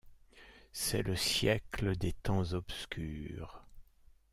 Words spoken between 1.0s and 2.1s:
le siècle